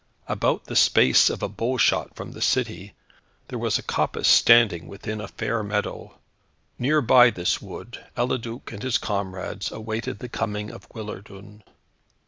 About 0.27 0.65
the 0.65 0.75
space 0.75 1.29
of 1.29 1.43
a 1.43 1.47
bow 1.47 1.77
shot 1.77 2.15
from 2.15 2.31
the 2.31 2.41
city 2.41 2.85
gate, 2.87 2.93
there 3.49 3.59
was 3.59 3.77
a 3.77 3.83
coppice 3.83 4.27
standing 4.27 4.87
within 4.87 5.21
a 5.21 5.27
fair 5.27 5.61
meadow. 5.61 6.17
Near 6.79 7.01
by 7.03 7.29
this 7.29 7.61
wood, 7.61 8.03
Eliduc 8.17 8.71
and 8.71 8.81
his 8.81 8.97
comrades 8.97 9.71
awaited 9.71 10.17
the 10.17 10.27
coming 10.27 10.71
of 10.71 10.89
Guillardun. 10.89 11.61